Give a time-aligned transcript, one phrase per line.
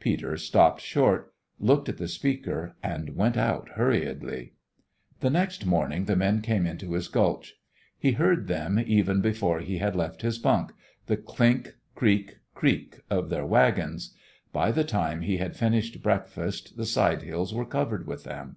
[0.00, 4.54] Peter stopped short, looked at the speaker, and went out hurriedly.
[5.20, 7.52] The next morning the men came into his gulch.
[7.98, 10.72] He heard them even before he had left his bunk
[11.04, 13.00] the clink, creak, creak!
[13.10, 14.14] of their wagons.
[14.54, 18.56] By the time he had finished breakfast the side hills were covered with them.